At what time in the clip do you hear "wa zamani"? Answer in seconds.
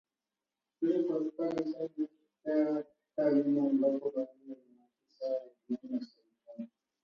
5.25-5.95